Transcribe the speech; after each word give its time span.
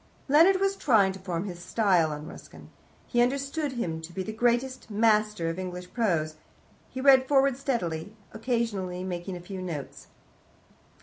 Leonard 0.27 0.59
was 0.59 0.75
trying 0.75 1.11
to 1.13 1.19
form 1.19 1.43
his 1.45 1.59
style 1.63 2.11
on 2.11 2.25
Ruskin: 2.25 2.71
he 3.05 3.21
understood 3.21 3.73
him 3.73 4.01
to 4.01 4.11
be 4.11 4.23
the 4.23 4.33
greatest 4.33 4.89
master 4.89 5.47
of 5.47 5.59
English 5.59 5.93
Prose. 5.93 6.37
He 6.89 6.99
read 6.99 7.27
forward 7.27 7.55
steadily, 7.55 8.15
occasionally 8.33 9.03
making 9.03 9.37
a 9.37 9.39
few 9.39 9.61
notes. 9.61 10.07